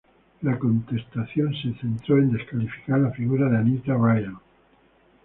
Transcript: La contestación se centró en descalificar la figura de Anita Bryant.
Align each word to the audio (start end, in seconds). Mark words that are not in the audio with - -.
La 0.41 0.57
contestación 0.57 1.53
se 1.53 1.75
centró 1.79 2.17
en 2.17 2.31
descalificar 2.31 2.97
la 2.99 3.11
figura 3.11 3.47
de 3.49 3.57
Anita 3.57 3.93
Bryant. 3.93 4.39